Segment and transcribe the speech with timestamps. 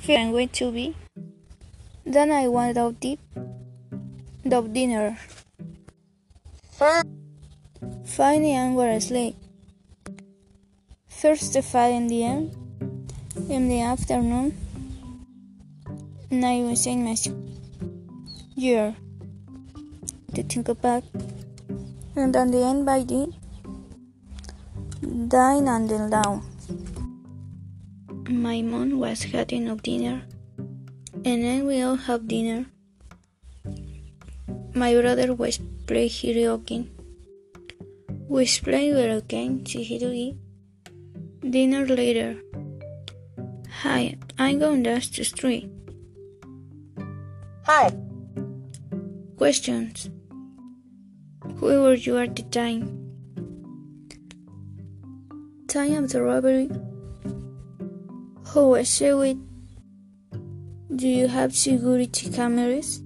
[0.00, 0.94] Here I'm going to be.
[2.04, 3.20] Then I went out deep.
[4.44, 5.18] The dinner.
[8.04, 9.36] Finally, I were asleep.
[11.08, 12.54] Fight in the end.
[13.48, 14.56] In the afternoon,
[16.30, 17.14] and I was in my
[18.56, 18.96] year
[20.34, 21.04] to think about.
[22.16, 23.32] And on the end, by the
[25.28, 26.42] dine and then down.
[28.28, 30.22] My mom was having of dinner,
[31.24, 32.66] and then we all have dinner.
[34.74, 36.88] My brother was playing karaoke.
[38.28, 40.36] We played games, eat.
[41.48, 42.36] Dinner later.
[43.82, 45.70] Hi, I'm going down the street.
[47.64, 47.92] Hi,
[49.36, 50.10] Questions.
[51.58, 52.88] Who were you at the time?
[55.68, 56.70] Time of the robbery.
[58.56, 59.36] Who was it?
[60.96, 63.02] Do you have security cameras?